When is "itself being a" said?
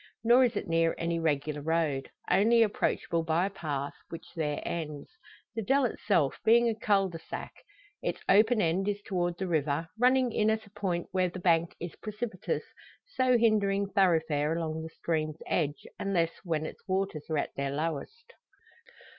5.85-6.73